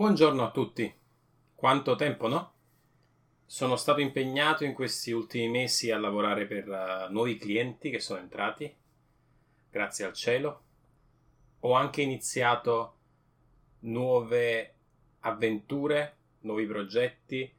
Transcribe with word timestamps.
Buongiorno 0.00 0.42
a 0.42 0.50
tutti. 0.50 0.90
Quanto 1.54 1.94
tempo, 1.94 2.26
no? 2.26 2.52
Sono 3.44 3.76
stato 3.76 4.00
impegnato 4.00 4.64
in 4.64 4.72
questi 4.72 5.12
ultimi 5.12 5.50
mesi 5.50 5.90
a 5.90 5.98
lavorare 5.98 6.46
per 6.46 6.66
uh, 6.66 7.12
nuovi 7.12 7.36
clienti 7.36 7.90
che 7.90 8.00
sono 8.00 8.18
entrati, 8.18 8.74
grazie 9.70 10.06
al 10.06 10.14
cielo. 10.14 10.62
Ho 11.60 11.74
anche 11.74 12.00
iniziato 12.00 12.94
nuove 13.80 14.74
avventure, 15.20 16.16
nuovi 16.40 16.64
progetti. 16.64 17.52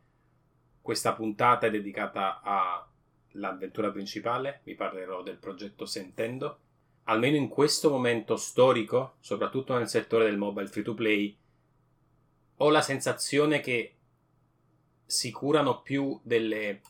Questa 0.81 1.13
puntata 1.13 1.67
è 1.67 1.69
dedicata 1.69 2.41
all'avventura 2.41 3.91
principale, 3.91 4.61
vi 4.63 4.73
parlerò 4.73 5.21
del 5.21 5.37
progetto 5.37 5.85
Sentendo. 5.85 6.57
Almeno 7.03 7.35
in 7.35 7.49
questo 7.49 7.91
momento 7.91 8.35
storico, 8.35 9.17
soprattutto 9.19 9.77
nel 9.77 9.87
settore 9.87 10.25
del 10.25 10.37
mobile 10.37 10.65
free 10.65 10.83
to 10.83 10.95
play, 10.95 11.37
ho 12.63 12.69
la 12.69 12.81
sensazione 12.81 13.59
che 13.59 13.95
si 15.03 15.31
curano 15.31 15.81
più 15.81 16.19
delle, 16.23 16.81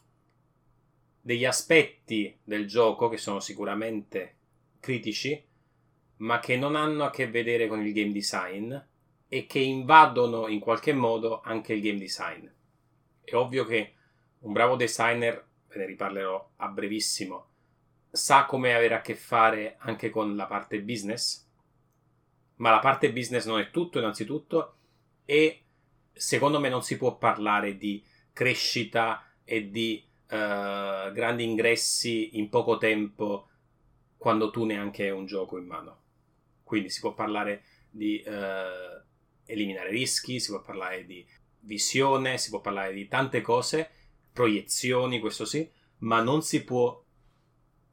degli 1.21 1.45
aspetti 1.45 2.37
del 2.43 2.67
gioco 2.67 3.07
che 3.07 3.17
sono 3.17 3.39
sicuramente 3.39 4.35
critici, 4.79 5.41
ma 6.17 6.39
che 6.39 6.57
non 6.57 6.75
hanno 6.75 7.05
a 7.05 7.09
che 7.09 7.29
vedere 7.29 7.67
con 7.67 7.85
il 7.85 7.93
game 7.93 8.11
design 8.11 8.75
e 9.27 9.45
che 9.45 9.59
invadono 9.59 10.47
in 10.49 10.59
qualche 10.59 10.91
modo 10.91 11.39
anche 11.41 11.73
il 11.73 11.81
game 11.81 11.99
design. 11.99 12.45
È 13.23 13.33
ovvio 13.33 13.65
che 13.65 13.93
un 14.39 14.51
bravo 14.51 14.75
designer, 14.75 15.47
ve 15.69 15.77
ne 15.77 15.85
riparlerò 15.85 16.51
a 16.57 16.67
brevissimo, 16.67 17.47
sa 18.11 18.45
come 18.45 18.75
avere 18.75 18.95
a 18.95 19.01
che 19.01 19.15
fare 19.15 19.77
anche 19.79 20.09
con 20.09 20.35
la 20.35 20.47
parte 20.47 20.81
business, 20.81 21.47
ma 22.57 22.71
la 22.71 22.79
parte 22.79 23.13
business 23.13 23.45
non 23.45 23.59
è 23.59 23.71
tutto 23.71 23.99
innanzitutto 23.99 24.75
e 25.23 25.60
secondo 26.13 26.59
me 26.59 26.69
non 26.69 26.83
si 26.83 26.97
può 26.97 27.17
parlare 27.17 27.77
di 27.77 28.03
crescita 28.33 29.25
e 29.43 29.69
di 29.69 30.03
uh, 30.05 31.11
grandi 31.11 31.43
ingressi 31.43 32.37
in 32.37 32.49
poco 32.49 32.77
tempo 32.77 33.47
quando 34.17 34.51
tu 34.51 34.65
neanche 34.65 35.03
hai 35.03 35.11
un 35.11 35.25
gioco 35.25 35.57
in 35.57 35.65
mano. 35.65 35.99
Quindi 36.63 36.89
si 36.89 36.99
può 36.99 37.13
parlare 37.13 37.63
di 37.89 38.23
uh, 38.25 39.01
eliminare 39.45 39.89
rischi, 39.89 40.39
si 40.39 40.51
può 40.51 40.61
parlare 40.61 41.05
di 41.05 41.25
visione, 41.61 42.37
si 42.37 42.49
può 42.49 42.61
parlare 42.61 42.93
di 42.93 43.07
tante 43.07 43.41
cose, 43.41 43.89
proiezioni, 44.31 45.19
questo 45.19 45.45
sì, 45.45 45.69
ma 45.99 46.21
non 46.21 46.41
si 46.41 46.63
può 46.63 47.03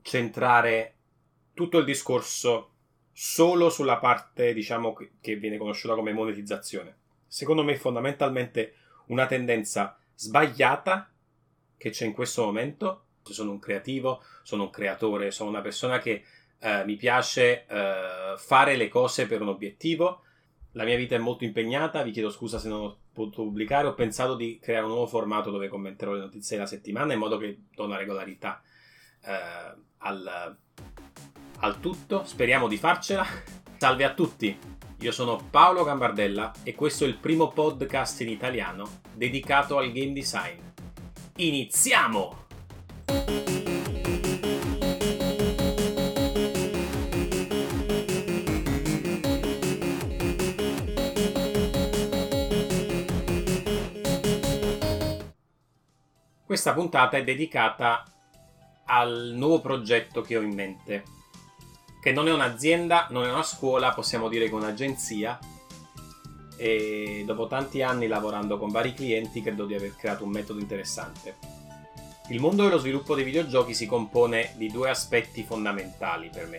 centrare 0.03 0.95
tutto 1.55 1.79
il 1.79 1.85
discorso 1.85 2.75
solo 3.13 3.69
sulla 3.69 3.99
parte, 3.99 4.55
diciamo, 4.55 4.97
che 5.21 5.37
viene 5.37 5.57
conosciuta 5.57 5.95
come 5.95 6.13
monetizzazione 6.13 6.99
secondo 7.29 7.63
me 7.63 7.77
fondamentalmente 7.77 8.75
una 9.07 9.27
tendenza 9.27 9.99
sbagliata 10.15 11.11
che 11.77 11.91
c'è 11.91 12.07
in 12.07 12.13
questo 12.13 12.45
momento. 12.45 13.05
Sono 13.23 13.51
un 13.51 13.59
creativo, 13.59 14.23
sono 14.43 14.65
un 14.65 14.71
creatore, 14.71 15.31
sono 15.31 15.51
una 15.51 15.61
persona 15.61 15.99
che 15.99 16.25
eh, 16.61 16.85
mi 16.87 16.97
piace 16.97 17.67
eh, 17.67 18.35
fare 18.37 18.77
le 18.77 18.89
cose 18.89 19.27
per 19.27 19.43
un 19.43 19.49
obiettivo. 19.49 20.23
La 20.73 20.85
mia 20.85 20.97
vita 20.97 21.15
è 21.15 21.19
molto 21.19 21.45
impegnata, 21.45 22.03
vi 22.03 22.11
chiedo 22.11 22.31
scusa 22.31 22.59
se 22.59 22.69
non 22.69 22.81
ho 22.81 22.99
potuto 23.13 23.43
pubblicare. 23.43 23.87
Ho 23.87 23.95
pensato 23.95 24.35
di 24.35 24.59
creare 24.61 24.85
un 24.85 24.93
nuovo 24.93 25.07
formato 25.07 25.51
dove 25.51 25.69
commenterò 25.69 26.13
le 26.13 26.21
notizie 26.21 26.57
della 26.57 26.69
settimana 26.69 27.13
in 27.13 27.19
modo 27.19 27.37
che 27.37 27.65
do 27.75 27.85
una 27.85 27.99
regolarità 27.99 28.63
eh, 29.23 29.75
al, 29.99 30.57
al 31.59 31.81
tutto. 31.81 32.25
Speriamo 32.25 32.67
di 32.67 32.79
farcela. 32.79 33.27
Salve 33.77 34.05
a 34.05 34.15
tutti! 34.15 34.88
Io 35.01 35.13
sono 35.13 35.37
Paolo 35.49 35.85
Gambardella 35.85 36.53
e 36.65 36.75
questo 36.75 37.05
è 37.05 37.07
il 37.07 37.19
primo 37.19 37.53
podcast 37.53 38.21
in 38.23 38.31
italiano 38.31 38.99
dedicato 39.15 39.79
al 39.79 39.93
game 39.93 40.13
design. 40.13 40.59
Iniziamo! 41.37 42.47
Questa 56.45 56.73
puntata 56.73 57.17
è 57.17 57.23
dedicata 57.23 58.03
al 58.87 59.31
nuovo 59.37 59.61
progetto 59.61 60.23
che 60.23 60.37
ho 60.37 60.41
in 60.41 60.55
mente 60.55 61.18
che 62.01 62.13
non 62.13 62.29
è 62.29 62.33
un'azienda, 62.33 63.09
non 63.11 63.25
è 63.25 63.31
una 63.31 63.43
scuola, 63.43 63.93
possiamo 63.93 64.29
dire 64.29 64.45
che 64.47 64.53
è 64.53 64.55
un'agenzia. 64.55 65.39
E 66.57 67.23
dopo 67.25 67.47
tanti 67.47 67.83
anni 67.83 68.07
lavorando 68.07 68.59
con 68.59 68.71
vari 68.71 68.95
clienti, 68.95 69.43
credo 69.43 69.65
di 69.65 69.75
aver 69.75 69.95
creato 69.97 70.25
un 70.25 70.31
metodo 70.31 70.61
interessante. 70.61 71.37
Il 72.29 72.41
mondo 72.41 72.65
dello 72.65 72.79
sviluppo 72.79 73.15
dei 73.15 73.25
videogiochi 73.25 73.75
si 73.75 73.87
compone 73.87 74.53
di 74.57 74.71
due 74.71 74.91
aspetti 74.91 75.45
fondamentali 75.45 76.31
per 76.31 76.47
me. 76.47 76.59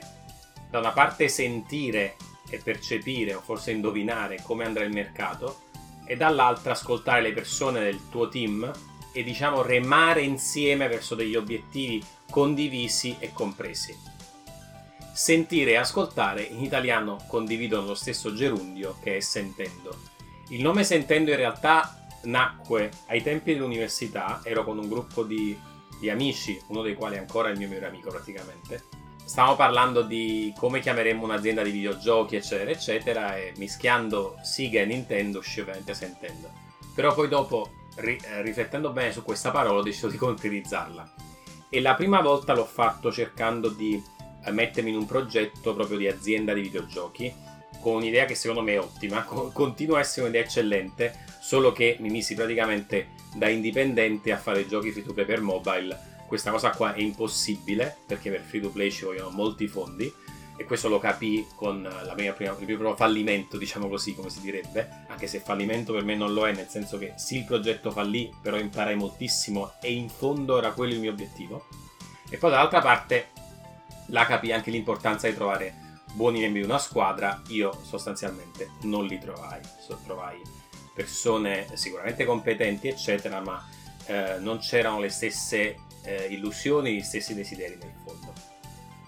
Da 0.70 0.80
una 0.80 0.92
parte 0.92 1.28
sentire 1.28 2.16
e 2.50 2.58
percepire, 2.58 3.34
o 3.36 3.42
forse 3.42 3.72
indovinare 3.72 4.42
come 4.42 4.66
andrà 4.66 4.84
il 4.84 4.94
mercato, 4.94 5.62
e 6.06 6.16
dall'altra 6.16 6.72
ascoltare 6.72 7.22
le 7.22 7.34
persone 7.34 7.82
del 7.82 8.10
tuo 8.10 8.30
team 8.30 8.72
e 9.12 9.24
diciamo 9.24 9.62
remare 9.62 10.22
insieme 10.22 10.88
verso 10.88 11.14
degli 11.14 11.36
obiettivi 11.36 12.04
condivisi 12.32 13.16
e 13.20 13.32
compresi 13.32 14.09
sentire 15.20 15.72
e 15.72 15.76
ascoltare 15.76 16.44
in 16.44 16.64
italiano 16.64 17.18
condividono 17.28 17.88
lo 17.88 17.94
stesso 17.94 18.34
gerundio 18.34 18.96
che 19.02 19.18
è 19.18 19.20
sentendo. 19.20 19.94
Il 20.48 20.62
nome 20.62 20.86
sentendo 20.86 21.32
in 21.32 21.36
realtà 21.36 22.08
nacque 22.24 22.90
ai 23.08 23.22
tempi 23.22 23.52
dell'università, 23.52 24.40
ero 24.46 24.64
con 24.64 24.78
un 24.78 24.88
gruppo 24.88 25.24
di, 25.24 25.60
di 26.00 26.10
amici, 26.10 26.58
uno 26.68 26.82
dei 26.82 26.96
quali 26.96 27.18
è 27.18 27.20
ancora 27.20 27.50
il 27.50 27.58
mio 27.58 27.68
migliore 27.68 27.88
amico 27.88 28.10
praticamente. 28.10 28.86
Stavamo 29.26 29.58
parlando 29.58 30.04
di 30.04 30.54
come 30.58 30.80
chiameremmo 30.80 31.26
un'azienda 31.26 31.64
di 31.64 31.72
videogiochi, 31.72 32.38
eccetera, 32.38 32.72
eccetera, 32.72 33.36
e 33.36 33.52
mischiando 33.58 34.38
Sega 34.42 34.80
e 34.80 34.86
Nintendo 34.86 35.40
uscì 35.40 35.60
ovviamente 35.60 35.94
sentendo. 35.96 36.50
Però 36.96 37.14
poi 37.14 37.28
dopo, 37.28 37.72
ri- 37.96 38.22
eh, 38.24 38.42
riflettendo 38.42 38.92
bene 38.92 39.12
su 39.12 39.22
questa 39.24 39.52
parola, 39.52 39.80
ho 39.80 39.84
deciso 39.84 40.08
di 40.08 40.16
concretizzarla. 40.18 41.14
E 41.68 41.82
la 41.82 41.96
prima 41.96 42.22
volta 42.22 42.54
l'ho 42.54 42.66
fatto 42.66 43.12
cercando 43.12 43.68
di 43.68 44.02
mettermi 44.52 44.90
in 44.90 44.96
un 44.96 45.06
progetto 45.06 45.74
proprio 45.74 45.98
di 45.98 46.08
azienda 46.08 46.54
di 46.54 46.62
videogiochi 46.62 47.34
con 47.80 47.96
un'idea 47.96 48.26
che 48.26 48.36
secondo 48.36 48.62
me 48.62 48.74
è 48.74 48.80
ottima, 48.80 49.24
continua 49.54 49.98
a 49.98 50.02
essere 50.02 50.24
un'idea 50.24 50.44
eccellente, 50.44 51.26
solo 51.40 51.72
che 51.72 51.98
mi 52.00 52.10
misi 52.10 52.36
praticamente 52.36 53.10
da 53.34 53.48
indipendente 53.48 54.32
a 54.32 54.38
fare 54.38 54.68
giochi 54.68 54.92
free 54.92 55.04
to 55.04 55.14
play 55.14 55.26
per 55.26 55.42
mobile. 55.42 56.08
Questa 56.28 56.52
cosa 56.52 56.70
qua 56.72 56.94
è 56.94 57.00
impossibile 57.00 57.98
perché 58.06 58.30
per 58.30 58.42
free 58.42 58.62
to 58.62 58.70
play 58.70 58.92
ci 58.92 59.06
vogliono 59.06 59.30
molti 59.30 59.68
fondi 59.68 60.12
e 60.60 60.66
questo 60.66 60.90
lo 60.90 61.00
capì 61.00 61.48
con 61.56 61.88
mia 62.18 62.34
prima, 62.34 62.52
il 62.60 62.66
mio 62.66 62.76
primo 62.76 62.96
fallimento, 62.96 63.58
diciamo 63.58 63.88
così, 63.88 64.14
come 64.14 64.30
si 64.30 64.42
direbbe, 64.42 65.06
anche 65.08 65.26
se 65.26 65.40
fallimento 65.40 65.94
per 65.94 66.04
me 66.04 66.16
non 66.16 66.34
lo 66.34 66.46
è, 66.46 66.52
nel 66.52 66.68
senso 66.68 66.98
che 66.98 67.14
sì 67.16 67.38
il 67.38 67.46
progetto 67.46 67.92
fallì, 67.92 68.30
però 68.42 68.58
imparai 68.58 68.96
moltissimo 68.96 69.72
e 69.82 69.94
in 69.94 70.10
fondo 70.10 70.58
era 70.58 70.72
quello 70.74 70.94
il 70.94 71.00
mio 71.00 71.12
obiettivo. 71.12 71.66
E 72.30 72.38
poi 72.38 72.52
dall'altra 72.52 72.82
parte 72.82 73.30
là 74.10 74.26
capì 74.26 74.52
anche 74.52 74.72
l'importanza 74.72 75.28
di 75.28 75.36
trovare 75.36 76.04
buoni 76.14 76.42
membri 76.42 76.62
di 76.62 76.66
una 76.66 76.78
squadra. 76.78 77.42
Io 77.48 77.78
sostanzialmente 77.84 78.72
non 78.82 79.06
li 79.06 79.20
trovai. 79.20 79.62
So, 79.80 80.00
trovai 80.04 80.42
persone 80.94 81.68
sicuramente 81.74 82.26
competenti, 82.26 82.88
eccetera, 82.88 83.40
ma 83.40 83.66
eh, 84.06 84.38
non 84.40 84.60
c'erano 84.60 85.00
le 85.00 85.10
stesse 85.10 85.78
eh, 86.04 86.28
illusioni, 86.30 86.96
gli 86.96 87.02
stessi 87.02 87.34
desideri 87.34 87.78
nel 87.78 87.94
fondo. 88.04 88.34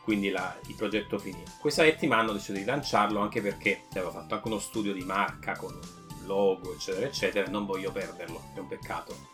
Quindi 0.03 0.29
la, 0.29 0.57
il 0.67 0.75
progetto 0.75 1.19
finì. 1.19 1.43
Questa 1.59 1.83
settimana 1.83 2.29
ho 2.29 2.33
deciso 2.33 2.53
di 2.53 2.63
lanciarlo 2.63 3.19
anche 3.19 3.41
perché 3.41 3.83
avevo 3.91 4.11
fatto 4.11 4.35
anche 4.35 4.47
uno 4.47 4.59
studio 4.59 4.93
di 4.93 5.03
marca 5.03 5.55
con 5.55 5.73
un 5.73 6.25
logo, 6.25 6.73
eccetera, 6.73 7.05
eccetera, 7.05 7.49
non 7.49 7.65
voglio 7.65 7.91
perderlo, 7.91 8.51
è 8.55 8.59
un 8.59 8.67
peccato. 8.67 9.29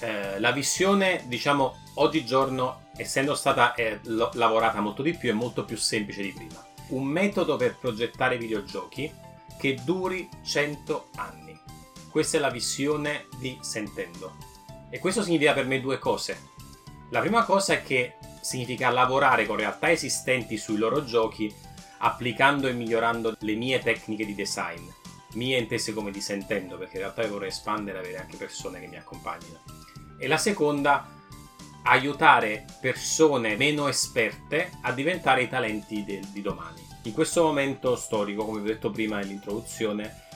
Eh, 0.00 0.38
la 0.38 0.52
visione, 0.52 1.24
diciamo, 1.26 1.76
oggigiorno, 1.94 2.86
essendo 2.96 3.34
stata 3.34 3.74
eh, 3.74 3.98
lo- 4.04 4.30
lavorata 4.34 4.80
molto 4.80 5.02
di 5.02 5.14
più, 5.14 5.30
è 5.30 5.34
molto 5.34 5.64
più 5.64 5.76
semplice 5.76 6.22
di 6.22 6.32
prima. 6.32 6.64
Un 6.88 7.04
metodo 7.04 7.56
per 7.56 7.76
progettare 7.76 8.38
videogiochi 8.38 9.12
che 9.58 9.78
duri 9.84 10.28
100 10.44 11.08
anni. 11.16 11.58
Questa 12.10 12.36
è 12.36 12.40
la 12.40 12.50
visione 12.50 13.26
di 13.38 13.58
Sentendo. 13.60 14.36
E 14.88 14.98
questo 14.98 15.22
significa 15.22 15.52
per 15.52 15.66
me 15.66 15.80
due 15.80 15.98
cose. 15.98 16.46
La 17.10 17.20
prima 17.20 17.44
cosa 17.44 17.74
è 17.74 17.82
che 17.82 18.14
significa 18.40 18.90
lavorare 18.90 19.46
con 19.46 19.56
realtà 19.56 19.90
esistenti 19.90 20.56
sui 20.56 20.76
loro 20.76 21.04
giochi 21.04 21.52
applicando 21.98 22.68
e 22.68 22.72
migliorando 22.72 23.36
le 23.40 23.54
mie 23.54 23.80
tecniche 23.80 24.24
di 24.24 24.34
design. 24.34 24.86
Mie 25.32 25.58
intese 25.58 25.92
come 25.92 26.10
di 26.10 26.20
Sentendo, 26.20 26.78
perché 26.78 26.96
in 26.96 27.02
realtà 27.02 27.26
vorrei 27.26 27.48
espandere 27.48 27.98
e 27.98 28.00
avere 28.00 28.18
anche 28.18 28.36
persone 28.36 28.80
che 28.80 28.86
mi 28.86 28.96
accompagnino 28.96 29.77
e 30.18 30.26
la 30.26 30.36
seconda 30.36 31.08
aiutare 31.84 32.64
persone 32.80 33.56
meno 33.56 33.88
esperte 33.88 34.70
a 34.82 34.92
diventare 34.92 35.42
i 35.42 35.48
talenti 35.48 36.04
del, 36.04 36.24
di 36.26 36.42
domani. 36.42 36.86
In 37.04 37.12
questo 37.12 37.42
momento 37.42 37.96
storico, 37.96 38.44
come 38.44 38.60
vi 38.60 38.68
ho 38.68 38.72
detto 38.72 38.90
prima 38.90 39.18
nell'introduzione, 39.18 40.26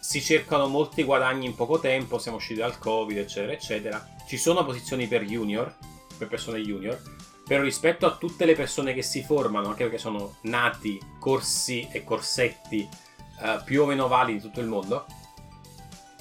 si 0.00 0.20
cercano 0.22 0.66
molti 0.66 1.02
guadagni 1.02 1.46
in 1.46 1.54
poco 1.54 1.78
tempo, 1.78 2.18
siamo 2.18 2.38
usciti 2.38 2.60
dal 2.60 2.78
Covid, 2.78 3.18
eccetera, 3.18 3.52
eccetera. 3.52 4.08
Ci 4.26 4.36
sono 4.38 4.64
posizioni 4.64 5.06
per 5.06 5.22
junior, 5.22 5.74
per 6.16 6.28
persone 6.28 6.60
junior, 6.60 7.00
però 7.46 7.62
rispetto 7.62 8.06
a 8.06 8.16
tutte 8.16 8.44
le 8.44 8.54
persone 8.54 8.94
che 8.94 9.02
si 9.02 9.22
formano, 9.22 9.68
anche 9.68 9.84
perché 9.84 9.98
sono 9.98 10.36
nati 10.42 10.98
corsi 11.18 11.86
e 11.92 12.04
corsetti 12.04 12.88
eh, 13.42 13.60
più 13.64 13.82
o 13.82 13.86
meno 13.86 14.08
validi 14.08 14.38
in 14.38 14.42
tutto 14.42 14.60
il 14.60 14.66
mondo, 14.66 15.06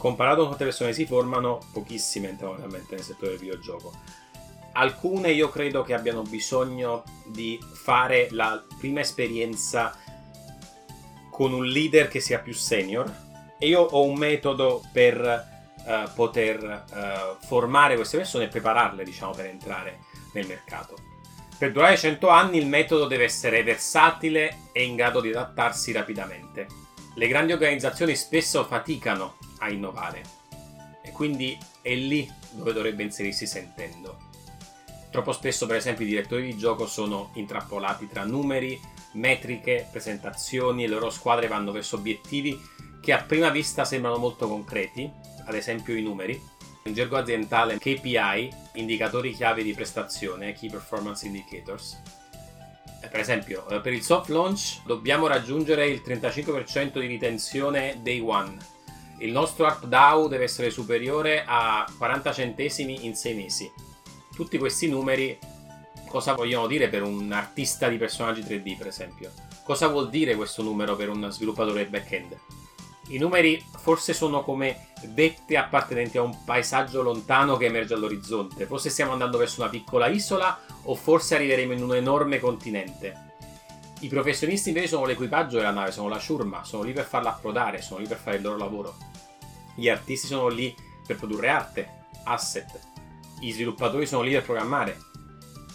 comparato 0.01 0.37
con 0.37 0.45
quante 0.47 0.63
persone 0.63 0.93
si 0.93 1.05
formano, 1.05 1.59
pochissime 1.71 2.29
entrano 2.29 2.55
realmente 2.55 2.95
nel 2.95 3.03
settore 3.03 3.33
del 3.33 3.39
videogioco. 3.39 3.93
Alcune 4.73 5.29
io 5.29 5.49
credo 5.49 5.83
che 5.83 5.93
abbiano 5.93 6.23
bisogno 6.23 7.03
di 7.27 7.59
fare 7.73 8.27
la 8.31 8.63
prima 8.79 9.01
esperienza 9.01 9.95
con 11.29 11.53
un 11.53 11.67
leader 11.67 12.07
che 12.07 12.19
sia 12.19 12.39
più 12.39 12.51
senior 12.51 13.13
e 13.59 13.67
io 13.67 13.81
ho 13.81 14.03
un 14.03 14.17
metodo 14.17 14.81
per 14.91 15.19
uh, 15.85 16.11
poter 16.15 16.85
uh, 16.89 17.45
formare 17.45 17.93
queste 17.93 18.17
persone 18.17 18.45
e 18.45 18.47
prepararle, 18.47 19.03
diciamo, 19.03 19.33
per 19.33 19.45
entrare 19.45 19.99
nel 20.33 20.47
mercato. 20.47 20.95
Per 21.59 21.71
durare 21.71 21.95
100 21.95 22.27
anni 22.27 22.57
il 22.57 22.65
metodo 22.65 23.05
deve 23.05 23.25
essere 23.25 23.61
versatile 23.61 24.69
e 24.71 24.83
in 24.83 24.95
grado 24.95 25.21
di 25.21 25.29
adattarsi 25.29 25.91
rapidamente. 25.91 26.65
Le 27.13 27.27
grandi 27.27 27.51
organizzazioni 27.51 28.15
spesso 28.15 28.63
faticano 28.63 29.37
a 29.61 29.69
innovare 29.69 30.21
e 31.01 31.11
quindi 31.11 31.57
è 31.81 31.93
lì 31.95 32.31
dove 32.51 32.73
dovrebbe 32.73 33.03
inserirsi 33.03 33.47
sentendo. 33.47 34.29
Troppo 35.09 35.33
spesso, 35.33 35.65
per 35.65 35.75
esempio, 35.75 36.05
i 36.05 36.09
direttori 36.09 36.43
di 36.43 36.57
gioco 36.57 36.87
sono 36.87 37.31
intrappolati 37.33 38.07
tra 38.07 38.23
numeri, 38.23 38.79
metriche, 39.13 39.87
presentazioni 39.91 40.83
e 40.83 40.87
le 40.87 40.93
loro 40.93 41.09
squadre 41.09 41.47
vanno 41.47 41.71
verso 41.71 41.97
obiettivi 41.97 42.59
che 43.01 43.11
a 43.11 43.23
prima 43.23 43.49
vista 43.49 43.83
sembrano 43.83 44.17
molto 44.17 44.47
concreti, 44.47 45.11
ad 45.45 45.55
esempio 45.55 45.95
i 45.95 46.01
numeri. 46.01 46.39
In 46.83 46.93
gergo 46.93 47.17
aziendale 47.17 47.77
KPI, 47.77 48.49
indicatori 48.73 49.33
chiave 49.33 49.63
di 49.63 49.73
prestazione, 49.73 50.53
Key 50.53 50.69
Performance 50.69 51.25
Indicators. 51.25 52.01
Eh, 53.03 53.07
per 53.07 53.19
esempio, 53.19 53.67
eh, 53.67 53.81
per 53.81 53.93
il 53.93 54.03
soft 54.03 54.29
launch 54.29 54.81
dobbiamo 54.85 55.27
raggiungere 55.27 55.87
il 55.87 56.01
35% 56.05 56.99
di 56.99 57.07
ritenzione 57.07 57.99
day 58.01 58.19
one. 58.19 58.70
Il 59.21 59.31
nostro 59.31 59.65
ARPDAO 59.65 60.27
deve 60.27 60.43
essere 60.43 60.69
superiore 60.69 61.43
a 61.45 61.85
40 61.97 62.33
centesimi 62.33 63.05
in 63.05 63.15
6 63.15 63.33
mesi 63.33 63.71
tutti 64.41 64.57
questi 64.57 64.87
numeri 64.87 65.37
cosa 66.07 66.33
vogliono 66.33 66.65
dire 66.65 66.89
per 66.89 67.03
un 67.03 67.31
artista 67.31 67.87
di 67.87 67.97
personaggi 67.97 68.41
3D, 68.41 68.75
per 68.75 68.87
esempio? 68.87 69.31
Cosa 69.63 69.87
vuol 69.87 70.09
dire 70.09 70.35
questo 70.35 70.63
numero 70.63 70.95
per 70.95 71.09
un 71.09 71.29
sviluppatore 71.31 71.85
back-end? 71.85 72.37
I 73.09 73.17
numeri 73.17 73.63
forse 73.77 74.13
sono 74.13 74.43
come 74.43 74.87
vette 75.09 75.57
appartenenti 75.57 76.17
a 76.17 76.23
un 76.23 76.43
paesaggio 76.43 77.01
lontano 77.01 77.57
che 77.57 77.65
emerge 77.65 77.93
all'orizzonte. 77.93 78.65
Forse 78.65 78.89
stiamo 78.89 79.11
andando 79.11 79.37
verso 79.37 79.61
una 79.61 79.69
piccola 79.69 80.07
isola 80.07 80.59
o 80.83 80.95
forse 80.95 81.35
arriveremo 81.35 81.73
in 81.73 81.83
un 81.83 81.95
enorme 81.95 82.39
continente. 82.39 83.30
I 84.01 84.07
professionisti 84.07 84.69
invece 84.69 84.87
sono 84.87 85.05
l'equipaggio 85.05 85.57
della 85.57 85.69
nave, 85.69 85.91
sono 85.91 86.09
la 86.09 86.17
ciurma, 86.17 86.63
sono 86.63 86.81
lì 86.81 86.91
per 86.91 87.05
farla 87.05 87.29
approdare, 87.29 87.83
sono 87.83 87.99
lì 87.99 88.07
per 88.07 88.17
fare 88.17 88.37
il 88.37 88.41
loro 88.41 88.57
lavoro. 88.57 88.95
Gli 89.75 89.89
artisti 89.89 90.25
sono 90.25 90.47
lì 90.47 90.75
per 91.05 91.17
produrre 91.17 91.49
arte, 91.49 92.05
asset, 92.23 92.79
i 93.41 93.51
sviluppatori 93.51 94.07
sono 94.07 94.23
lì 94.23 94.31
per 94.31 94.43
programmare. 94.43 94.97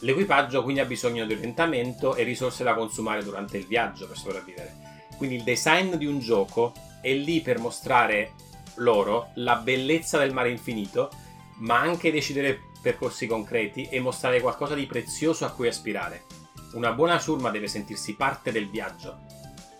L'equipaggio 0.01 0.63
quindi 0.63 0.81
ha 0.81 0.85
bisogno 0.85 1.25
di 1.25 1.35
orientamento 1.35 2.17
e 2.17 2.25
risorse 2.25 2.65
da 2.65 2.75
consumare 2.75 3.23
durante 3.23 3.59
il 3.59 3.67
viaggio 3.67 4.09
per 4.09 4.17
sopravvivere. 4.17 5.05
Quindi 5.17 5.37
il 5.37 5.43
design 5.45 5.95
di 5.95 6.07
un 6.07 6.19
gioco 6.19 6.73
è 7.01 7.13
lì 7.13 7.41
per 7.41 7.61
mostrare 7.61 8.33
loro 8.77 9.31
la 9.37 9.55
bellezza 9.57 10.19
del 10.19 10.33
mare 10.33 10.51
infinito, 10.51 11.11
ma 11.59 11.79
anche 11.79 12.11
decidere 12.11 12.59
percorsi 12.83 13.27
concreti 13.27 13.89
e 13.89 14.01
mostrare 14.01 14.41
qualcosa 14.41 14.75
di 14.75 14.87
prezioso 14.87 15.45
a 15.45 15.51
cui 15.51 15.69
aspirare. 15.69 16.25
Una 16.73 16.93
buona 16.93 17.19
ciurma 17.19 17.51
deve 17.51 17.69
sentirsi 17.69 18.15
parte 18.17 18.53
del 18.53 18.69
viaggio. 18.69 19.21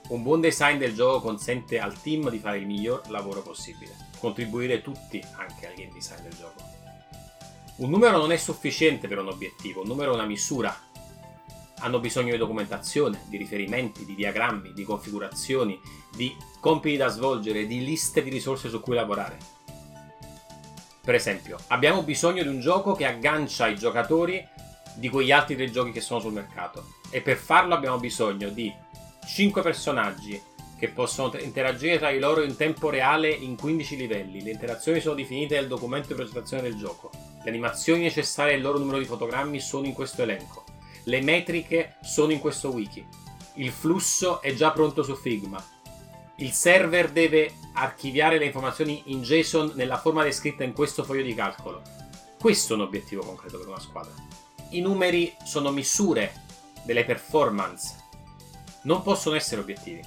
Un 0.09 0.23
buon 0.23 0.41
design 0.41 0.79
del 0.79 0.95
gioco 0.95 1.21
consente 1.21 1.79
al 1.79 2.01
team 2.01 2.31
di 2.31 2.39
fare 2.39 2.59
il 2.59 2.67
miglior 2.67 3.03
lavoro 3.11 3.43
possibile, 3.43 3.95
contribuire 4.19 4.81
tutti 4.81 5.23
anche 5.37 5.67
al 5.67 5.75
game 5.75 5.93
design 5.93 6.23
del 6.23 6.35
gioco. 6.35 6.63
Un 7.77 7.91
numero 7.91 8.17
non 8.17 8.33
è 8.33 8.37
sufficiente 8.37 9.09
per 9.09 9.19
un 9.19 9.29
obiettivo, 9.29 9.83
un 9.83 9.89
numero 9.89 10.13
è 10.13 10.15
una 10.15 10.25
misura. 10.25 10.75
Hanno 11.81 12.01
bisogno 12.01 12.31
di 12.33 12.39
documentazione, 12.39 13.25
di 13.27 13.37
riferimenti, 13.37 14.07
di 14.07 14.15
diagrammi, 14.15 14.73
di 14.73 14.85
configurazioni, 14.85 15.79
di 16.15 16.35
compiti 16.61 16.97
da 16.97 17.09
svolgere, 17.09 17.67
di 17.67 17.85
liste 17.85 18.23
di 18.23 18.31
risorse 18.31 18.71
su 18.71 18.81
cui 18.81 18.95
lavorare. 18.95 19.37
Per 21.03 21.15
esempio, 21.15 21.59
abbiamo 21.67 22.03
bisogno 22.03 22.43
di 22.43 22.49
un 22.49 22.61
gioco 22.61 22.95
che 22.95 23.05
aggancia 23.05 23.67
i 23.67 23.77
giocatori 23.77 24.43
di 24.97 25.09
quegli 25.09 25.33
altri 25.33 25.57
tre 25.57 25.71
giochi 25.71 25.93
che 25.93 26.01
sono 26.01 26.21
sul 26.21 26.33
mercato. 26.33 26.95
E 27.11 27.21
per 27.21 27.37
farlo 27.37 27.75
abbiamo 27.75 27.99
bisogno 27.99 28.49
di 28.49 28.73
5 29.27 29.63
personaggi 29.63 30.41
che 30.79 30.89
possono 30.89 31.33
interagire 31.39 31.99
tra 31.99 32.11
di 32.11 32.19
loro 32.19 32.43
in 32.43 32.57
tempo 32.57 32.91
reale 32.91 33.31
in 33.31 33.57
15 33.57 33.97
livelli. 33.97 34.43
Le 34.43 34.51
interazioni 34.51 35.01
sono 35.01 35.15
definite 35.15 35.55
nel 35.55 35.69
documento 35.69 36.09
di 36.09 36.15
presentazione 36.15 36.63
del 36.63 36.77
gioco. 36.77 37.11
Le 37.43 37.49
animazioni 37.49 38.03
necessarie 38.03 38.53
e 38.53 38.57
il 38.57 38.63
loro 38.63 38.79
numero 38.79 38.99
di 38.99 39.05
fotogrammi 39.05 39.59
sono 39.59 39.87
in 39.87 39.95
questo 39.95 40.23
elenco. 40.23 40.65
Le 41.05 41.21
metriche 41.23 41.97
sono 42.03 42.33
in 42.33 42.41
questo 42.41 42.71
wiki. 42.71 43.07
Il 43.55 43.71
flusso 43.71 44.43
è 44.43 44.53
già 44.55 44.71
pronto 44.73 45.03
su 45.03 45.15
Figma. 45.15 45.65
Il 46.39 46.53
server 46.53 47.11
deve 47.11 47.55
archiviare 47.73 48.39
le 48.39 48.45
informazioni 48.45 49.05
in 49.07 49.23
JSON 49.23 49.73
nella 49.75 49.99
forma 49.99 50.23
descritta 50.23 50.65
in 50.65 50.75
questo 50.75 51.05
foglio 51.05 51.23
di 51.23 51.35
calcolo. 51.35 51.81
Questo 52.39 52.75
è 52.75 52.77
un 52.77 52.83
obiettivo 52.83 53.23
concreto 53.23 53.59
per 53.59 53.69
una 53.69 53.81
squadra. 53.81 54.13
I 54.71 54.81
numeri 54.81 55.35
sono 55.45 55.71
misure 55.71 56.33
delle 56.85 57.05
performance. 57.05 57.95
Non 58.83 59.03
possono 59.03 59.37
essere 59.37 59.61
obiettivi. 59.61 60.05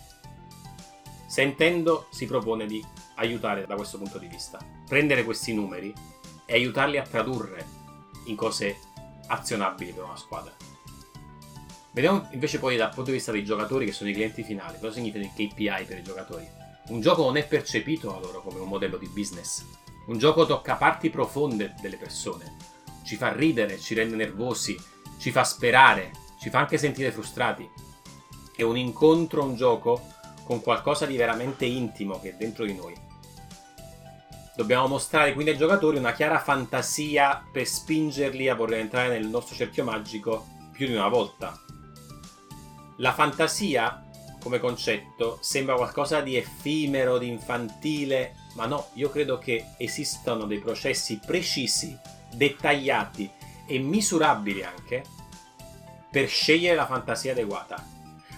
Sentendo 1.28 2.08
si 2.12 2.26
propone 2.26 2.66
di 2.66 2.84
aiutare 3.16 3.66
da 3.66 3.76
questo 3.76 3.98
punto 3.98 4.18
di 4.18 4.28
vista. 4.28 4.60
Prendere 4.88 5.24
questi 5.24 5.54
numeri 5.54 5.94
e 6.46 6.54
aiutarli 6.54 6.98
a 6.98 7.04
tradurre 7.04 7.66
in 8.26 8.36
cose 8.36 8.80
azionabili 9.28 9.94
per 9.94 10.04
una 10.04 10.18
squadra. 10.18 10.54
Vediamo 11.92 12.28
invece 12.32 12.60
poi 12.60 12.76
dal 12.76 12.94
punto 12.94 13.12
di 13.12 13.18
vista 13.18 13.32
dei 13.32 13.44
giocatori 13.44 13.86
che 13.86 13.92
sono 13.92 14.10
i 14.10 14.14
clienti 14.14 14.44
finali, 14.44 14.80
cosa 14.80 14.94
significa 14.94 15.24
il 15.24 15.32
KPI 15.34 15.86
per 15.86 15.98
i 15.98 16.04
giocatori. 16.04 16.48
Un 16.88 17.02
gioco 17.02 17.24
non 17.24 17.38
è 17.38 17.48
percepito 17.48 18.12
da 18.12 18.20
loro 18.20 18.42
come 18.42 18.60
un 18.60 18.68
modello 18.68 18.98
di 18.98 19.08
business. 19.08 19.64
Un 20.08 20.18
gioco 20.18 20.46
tocca 20.46 20.76
parti 20.76 21.10
profonde 21.10 21.76
delle 21.82 21.98
persone, 21.98 22.56
ci 23.04 23.16
fa 23.16 23.32
ridere, 23.32 23.80
ci 23.80 23.94
rende 23.94 24.16
nervosi, 24.16 24.78
ci 25.20 25.32
fa 25.32 25.44
sperare, 25.44 26.12
ci 26.40 26.50
fa 26.50 26.60
anche 26.60 26.78
sentire 26.78 27.12
frustrati. 27.12 27.68
È 28.56 28.62
un 28.64 28.78
incontro, 28.78 29.44
un 29.44 29.56
gioco 29.56 30.08
con 30.44 30.62
qualcosa 30.62 31.06
di 31.06 31.16
veramente 31.16 31.66
intimo 31.66 32.20
che 32.20 32.32
è 32.32 32.34
dentro 32.34 32.66
di 32.66 32.74
noi 32.76 33.08
Dobbiamo 34.60 34.88
mostrare 34.88 35.32
quindi 35.32 35.52
ai 35.52 35.58
giocatori 35.58 35.98
una 35.98 36.12
chiara 36.12 36.38
fantasia 36.38 37.46
per 37.50 37.66
spingerli 37.66 38.50
a 38.50 38.56
voler 38.56 38.80
entrare 38.82 39.08
nel 39.08 39.26
nostro 39.26 39.56
cerchio 39.56 39.86
magico 39.86 40.48
più 40.74 40.86
di 40.86 40.96
una 40.96 41.08
volta. 41.08 41.58
La 42.98 43.14
fantasia, 43.14 44.04
come 44.42 44.60
concetto, 44.60 45.38
sembra 45.40 45.76
qualcosa 45.76 46.20
di 46.20 46.36
effimero, 46.36 47.18
di 47.18 47.30
infantile, 47.30 48.36
ma 48.56 48.66
no, 48.66 48.90
io 48.96 49.10
credo 49.10 49.38
che 49.38 49.64
esistano 49.78 50.44
dei 50.44 50.60
processi 50.60 51.22
precisi, 51.26 51.98
dettagliati 52.34 53.30
e 53.66 53.80
misurabili 53.80 54.64
anche 54.64 55.04
per 56.12 56.28
scegliere 56.28 56.76
la 56.76 56.86
fantasia 56.86 57.32
adeguata. 57.32 57.86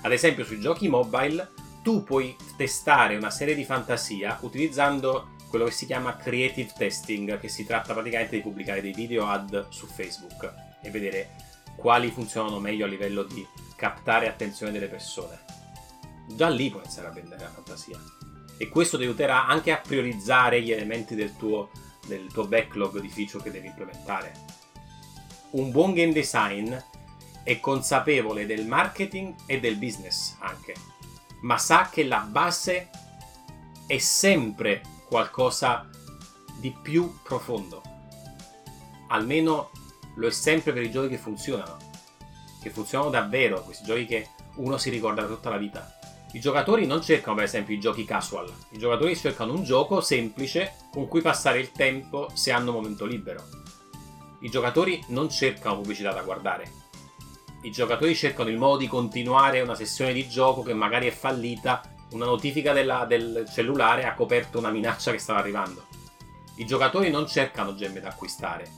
Ad 0.01 0.12
esempio 0.12 0.43
sui 0.43 0.60
giochi 0.60 0.88
mobile 0.88 1.50
tu 1.81 2.03
puoi 2.03 2.36
testare 2.57 3.15
una 3.15 3.29
serie 3.29 3.55
di 3.55 3.63
fantasia 3.63 4.38
utilizzando 4.41 5.36
quello 5.50 5.65
che 5.65 5.71
si 5.71 5.86
chiama 5.86 6.15
creative 6.15 6.71
testing, 6.75 7.39
che 7.39 7.50
si 7.50 7.65
tratta 7.65 7.93
praticamente 7.93 8.38
di 8.38 8.41
pubblicare 8.41 8.81
dei 8.81 8.93
video 8.93 9.27
ad 9.27 9.67
su 9.69 9.86
Facebook 9.86 10.53
e 10.81 10.89
vedere 10.89 11.29
quali 11.75 12.10
funzionano 12.10 12.60
meglio 12.60 12.86
a 12.86 12.88
livello 12.88 13.24
di 13.24 13.45
captare 13.75 14.27
attenzione 14.27 14.71
delle 14.71 14.88
persone. 14.88 15.39
Già 16.27 16.48
lì 16.48 16.69
puoi 16.69 16.83
iniziare 16.83 17.10
a 17.10 17.12
vendere 17.12 17.41
la 17.41 17.50
fantasia. 17.50 18.00
E 18.57 18.69
questo 18.69 18.98
ti 18.98 19.03
aiuterà 19.03 19.48
anche 19.48 19.71
a 19.71 19.77
priorizzare 19.77 20.62
gli 20.62 20.71
elementi 20.71 21.15
del 21.15 21.36
tuo, 21.36 21.71
del 22.05 22.31
tuo 22.31 22.48
backlog 22.48 23.00
di 23.00 23.10
feature 23.10 23.43
che 23.43 23.51
devi 23.51 23.67
implementare. 23.67 24.34
Un 25.51 25.72
buon 25.72 25.93
game 25.93 26.13
design 26.13 26.75
è 27.43 27.60
consapevole 27.60 28.46
del 28.46 28.65
marketing 28.65 29.36
e 29.46 29.60
del 29.60 29.77
business 29.77 30.36
anche, 30.39 30.75
ma 31.41 31.58
sa 31.58 31.89
che 31.89 32.03
la 32.03 32.20
base 32.20 32.89
è 33.88 33.98
sempre 33.98 34.81
qualcosa 35.08 35.89
di 36.58 36.72
più 36.72 37.20
profondo. 37.24 37.81
Almeno 39.08 39.72
lo 40.15 40.27
è 40.27 40.31
sempre 40.31 40.72
per 40.72 40.84
i 40.84 40.91
giochi 40.91 41.10
che 41.10 41.17
funzionano. 41.17 41.77
Che 42.62 42.70
funzionano 42.70 43.10
davvero, 43.10 43.63
questi 43.63 43.84
giochi 43.84 44.05
che 44.05 44.29
uno 44.55 44.77
si 44.77 44.89
ricorda 44.89 45.25
tutta 45.25 45.50
la 45.50 45.58
vita. 45.58 46.00
I 46.33 46.39
giocatori 46.39 46.85
non 46.85 47.01
cercano 47.01 47.35
per 47.35 47.43
esempio 47.43 47.75
i 47.75 47.79
giochi 47.79 48.05
casual, 48.05 48.50
i 48.69 48.77
giocatori 48.77 49.17
cercano 49.17 49.53
un 49.53 49.63
gioco 49.63 50.00
semplice 50.00 50.75
con 50.89 51.09
cui 51.09 51.19
passare 51.19 51.59
il 51.59 51.71
tempo 51.71 52.29
se 52.33 52.51
hanno 52.51 52.71
momento 52.71 53.05
libero. 53.05 53.43
I 54.39 54.50
giocatori 54.50 55.03
non 55.07 55.29
cercano 55.29 55.75
pubblicità 55.75 56.13
da 56.13 56.21
guardare. 56.21 56.71
I 57.63 57.71
giocatori 57.71 58.15
cercano 58.15 58.50
il 58.50 58.57
modo 58.57 58.77
di 58.77 58.88
continuare 58.88 59.59
una 59.59 59.75
sessione 59.75 60.13
di 60.13 60.27
gioco 60.29 60.63
che 60.63 60.73
magari 60.73 61.07
è 61.07 61.11
fallita, 61.11 61.81
una 62.11 62.25
notifica 62.25 62.71
della, 62.71 63.03
del 63.05 63.45
cellulare 63.51 64.05
ha 64.05 64.13
coperto 64.13 64.57
una 64.57 64.71
minaccia 64.71 65.11
che 65.11 65.19
stava 65.19 65.39
arrivando. 65.39 65.85
I 66.55 66.65
giocatori 66.65 67.09
non 67.09 67.27
cercano 67.27 67.75
gemme 67.75 68.00
da 68.00 68.07
acquistare, 68.07 68.71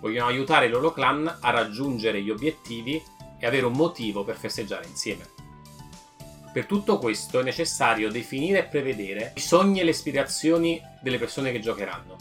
vogliono 0.00 0.28
aiutare 0.28 0.66
il 0.66 0.72
loro 0.72 0.92
clan 0.92 1.38
a 1.40 1.50
raggiungere 1.50 2.22
gli 2.22 2.30
obiettivi 2.30 3.02
e 3.38 3.46
avere 3.46 3.64
un 3.64 3.72
motivo 3.72 4.24
per 4.24 4.36
festeggiare 4.36 4.86
insieme. 4.86 5.35
Per 6.56 6.64
tutto 6.64 6.96
questo 6.96 7.40
è 7.40 7.42
necessario 7.42 8.10
definire 8.10 8.60
e 8.60 8.64
prevedere 8.64 9.32
i 9.36 9.40
sogni 9.40 9.80
e 9.80 9.84
le 9.84 9.90
ispirazioni 9.90 10.80
delle 11.02 11.18
persone 11.18 11.52
che 11.52 11.60
giocheranno. 11.60 12.16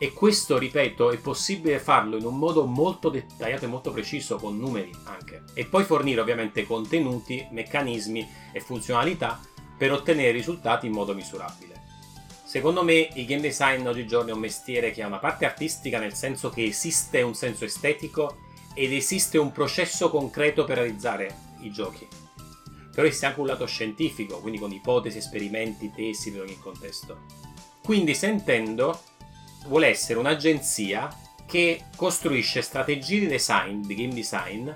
E 0.00 0.12
questo, 0.12 0.58
ripeto, 0.58 1.12
è 1.12 1.16
possibile 1.18 1.78
farlo 1.78 2.16
in 2.16 2.24
un 2.24 2.36
modo 2.36 2.66
molto 2.66 3.08
dettagliato 3.08 3.66
e 3.66 3.68
molto 3.68 3.92
preciso, 3.92 4.34
con 4.34 4.58
numeri 4.58 4.90
anche. 5.04 5.44
E 5.54 5.64
poi 5.64 5.84
fornire 5.84 6.20
ovviamente 6.20 6.66
contenuti, 6.66 7.46
meccanismi 7.52 8.28
e 8.52 8.58
funzionalità 8.58 9.38
per 9.78 9.92
ottenere 9.92 10.32
risultati 10.32 10.86
in 10.86 10.92
modo 10.92 11.14
misurabile. 11.14 11.80
Secondo 12.42 12.82
me 12.82 13.10
il 13.14 13.26
game 13.26 13.42
design 13.42 13.86
oggigiorno 13.86 14.30
è 14.30 14.34
un 14.34 14.40
mestiere 14.40 14.90
che 14.90 15.04
ha 15.04 15.06
una 15.06 15.18
parte 15.20 15.44
artistica 15.44 16.00
nel 16.00 16.14
senso 16.14 16.50
che 16.50 16.64
esiste 16.64 17.22
un 17.22 17.36
senso 17.36 17.64
estetico 17.64 18.38
ed 18.74 18.92
esiste 18.92 19.38
un 19.38 19.52
processo 19.52 20.10
concreto 20.10 20.64
per 20.64 20.78
realizzare 20.78 21.32
i 21.60 21.70
giochi 21.70 22.08
però 22.92 23.06
esiste 23.06 23.26
anche 23.26 23.40
un 23.40 23.46
lato 23.46 23.66
scientifico, 23.66 24.40
quindi 24.40 24.58
con 24.58 24.72
ipotesi, 24.72 25.18
esperimenti, 25.18 25.92
tesi 25.94 26.32
per 26.32 26.42
ogni 26.42 26.58
contesto. 26.58 27.22
Quindi 27.82 28.14
Sentendo 28.14 29.00
vuole 29.66 29.88
essere 29.88 30.18
un'agenzia 30.18 31.14
che 31.46 31.84
costruisce 31.96 32.62
strategie 32.62 33.20
di 33.20 33.26
design, 33.26 33.82
di 33.82 33.94
game 33.94 34.14
design, 34.14 34.70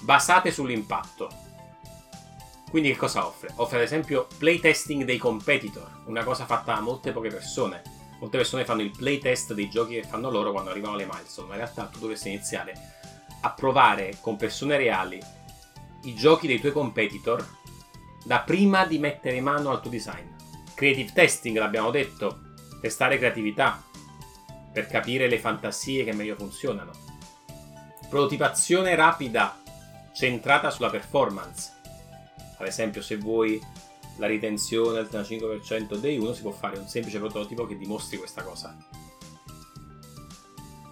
basate 0.00 0.50
sull'impatto. 0.50 1.42
Quindi 2.70 2.90
che 2.90 2.96
cosa 2.96 3.26
offre? 3.26 3.52
Offre 3.56 3.76
ad 3.76 3.82
esempio 3.84 4.26
playtesting 4.38 5.04
dei 5.04 5.18
competitor, 5.18 6.02
una 6.06 6.24
cosa 6.24 6.44
fatta 6.44 6.74
da 6.74 6.80
molte 6.80 7.12
poche 7.12 7.28
persone. 7.28 7.82
Molte 8.18 8.38
persone 8.38 8.64
fanno 8.64 8.82
il 8.82 8.90
playtest 8.90 9.52
dei 9.52 9.68
giochi 9.68 9.94
che 9.94 10.02
fanno 10.02 10.30
loro 10.30 10.50
quando 10.50 10.70
arrivano 10.70 10.94
alle 10.94 11.04
milestone, 11.04 11.48
ma 11.48 11.54
in 11.54 11.60
realtà 11.60 11.84
tu 11.84 11.98
dovresti 11.98 12.28
iniziare 12.28 12.74
a 13.42 13.50
provare 13.50 14.16
con 14.20 14.36
persone 14.36 14.76
reali 14.76 15.20
i 16.04 16.14
giochi 16.14 16.46
dei 16.46 16.60
tuoi 16.60 16.72
competitor 16.72 17.46
da 18.24 18.40
prima 18.40 18.86
di 18.86 18.98
mettere 18.98 19.40
mano 19.40 19.70
al 19.70 19.80
tuo 19.80 19.90
design. 19.90 20.26
Creative 20.74 21.12
testing, 21.12 21.56
l'abbiamo 21.58 21.90
detto, 21.90 22.40
testare 22.80 23.18
creatività 23.18 23.82
per 24.72 24.86
capire 24.86 25.28
le 25.28 25.38
fantasie 25.38 26.04
che 26.04 26.12
meglio 26.12 26.34
funzionano. 26.34 26.90
Prototipazione 28.08 28.94
rapida 28.94 29.60
centrata 30.14 30.70
sulla 30.70 30.90
performance. 30.90 31.72
Ad 32.58 32.66
esempio, 32.66 33.02
se 33.02 33.16
vuoi 33.16 33.60
la 34.16 34.26
ritenzione 34.26 34.98
al 34.98 35.08
35% 35.10 35.96
day 35.96 36.16
1 36.18 36.32
si 36.32 36.42
può 36.42 36.52
fare 36.52 36.78
un 36.78 36.86
semplice 36.86 37.18
prototipo 37.18 37.66
che 37.66 37.76
dimostri 37.76 38.16
questa 38.16 38.42
cosa. 38.42 38.76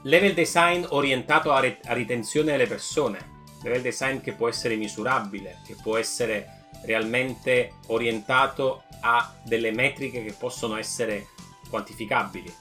Level 0.02 0.35
design 0.35 0.85
orientato 0.88 1.52
a, 1.52 1.61
re- 1.61 1.81
a 1.85 1.92
ritenzione 1.92 2.52
delle 2.52 2.66
persone 2.66 3.31
level 3.62 3.83
design 3.83 4.19
che 4.19 4.33
può 4.33 4.49
essere 4.49 4.76
misurabile, 4.76 5.59
che 5.64 5.76
può 5.81 5.97
essere 5.97 6.61
realmente 6.85 7.75
orientato 7.88 8.85
a 9.00 9.35
delle 9.42 9.71
metriche 9.71 10.25
che 10.25 10.33
possono 10.33 10.76
essere 10.76 11.28
quantificabili. 11.69 12.52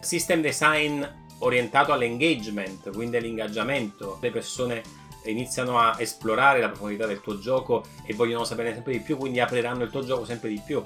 System 0.00 0.40
design 0.40 1.02
orientato 1.38 1.92
all'engagement, 1.92 2.90
quindi 2.92 3.16
all'ingaggiamento. 3.16 4.18
Le 4.20 4.30
persone 4.30 4.82
iniziano 5.24 5.78
a 5.78 5.96
esplorare 5.98 6.60
la 6.60 6.68
profondità 6.68 7.06
del 7.06 7.20
tuo 7.20 7.38
gioco 7.38 7.84
e 8.04 8.14
vogliono 8.14 8.44
sapere 8.44 8.74
sempre 8.74 8.92
di 8.92 9.00
più, 9.00 9.16
quindi 9.16 9.40
apriranno 9.40 9.84
il 9.84 9.90
tuo 9.90 10.04
gioco 10.04 10.24
sempre 10.24 10.50
di 10.50 10.60
più. 10.64 10.84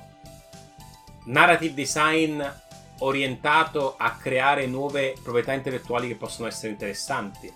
Narrative 1.25 1.75
design 1.75 2.43
orientato 3.01 3.97
a 3.97 4.13
creare 4.13 4.67
nuove 4.67 5.15
proprietà 5.23 5.53
intellettuali 5.53 6.09
che 6.09 6.17
possono 6.17 6.49
essere 6.49 6.73
interessanti 6.73 7.53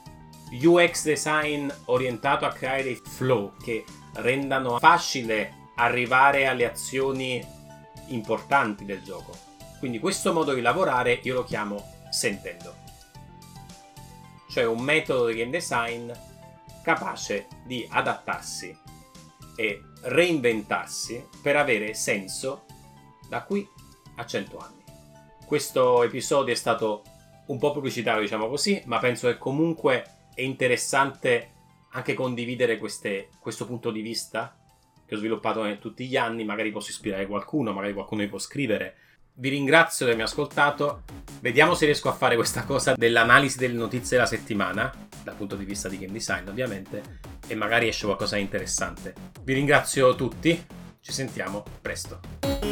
UX 0.60 1.04
design 1.04 1.70
orientato 1.86 2.44
a 2.44 2.52
creare 2.52 2.82
dei 2.82 3.00
flow 3.02 3.54
che 3.62 3.84
rendano 4.14 4.78
facile 4.78 5.70
arrivare 5.76 6.46
alle 6.46 6.68
azioni 6.68 7.44
importanti 8.08 8.84
del 8.84 9.02
gioco. 9.02 9.32
Quindi 9.78 9.98
questo 9.98 10.32
modo 10.32 10.52
di 10.52 10.60
lavorare 10.60 11.20
io 11.22 11.34
lo 11.34 11.44
chiamo 11.44 11.82
sentendo. 12.10 12.74
Cioè 14.48 14.66
un 14.66 14.80
metodo 14.80 15.26
di 15.26 15.36
game 15.36 15.50
design 15.50 16.10
capace 16.82 17.46
di 17.64 17.88
adattarsi 17.90 18.76
e 19.56 19.82
reinventarsi 20.02 21.26
per 21.40 21.56
avere 21.56 21.94
senso 21.94 22.66
da 23.28 23.42
qui 23.42 23.66
a 24.16 24.26
100 24.26 24.58
anni. 24.58 24.84
Questo 25.46 26.02
episodio 26.02 26.52
è 26.52 26.56
stato 26.56 27.02
un 27.46 27.58
po' 27.58 27.72
pubblicitario, 27.72 28.20
diciamo 28.20 28.48
così, 28.48 28.82
ma 28.86 28.98
penso 28.98 29.28
che 29.28 29.38
comunque 29.38 30.21
è 30.34 30.42
interessante 30.42 31.50
anche 31.92 32.14
condividere 32.14 32.78
queste, 32.78 33.28
questo 33.38 33.66
punto 33.66 33.90
di 33.90 34.00
vista 34.00 34.56
che 35.06 35.14
ho 35.14 35.18
sviluppato 35.18 35.64
in 35.66 35.78
tutti 35.78 36.06
gli 36.06 36.16
anni, 36.16 36.44
magari 36.44 36.70
posso 36.70 36.90
ispirare 36.90 37.26
qualcuno, 37.26 37.72
magari 37.72 37.92
qualcuno 37.92 38.22
mi 38.22 38.28
può 38.28 38.38
scrivere. 38.38 38.96
Vi 39.34 39.48
ringrazio 39.48 40.04
di 40.04 40.12
avermi 40.12 40.28
ascoltato, 40.28 41.02
vediamo 41.40 41.74
se 41.74 41.86
riesco 41.86 42.08
a 42.08 42.12
fare 42.12 42.34
questa 42.34 42.64
cosa 42.64 42.94
dell'analisi 42.94 43.58
delle 43.58 43.74
notizie 43.74 44.16
della 44.16 44.28
settimana, 44.28 44.90
dal 45.22 45.34
punto 45.34 45.56
di 45.56 45.64
vista 45.64 45.88
di 45.88 45.98
game 45.98 46.12
design 46.12 46.48
ovviamente, 46.48 47.02
e 47.46 47.54
magari 47.54 47.88
esce 47.88 48.06
qualcosa 48.06 48.36
di 48.36 48.42
interessante. 48.42 49.14
Vi 49.42 49.52
ringrazio 49.52 50.14
tutti, 50.14 50.66
ci 51.00 51.12
sentiamo 51.12 51.62
presto. 51.80 52.71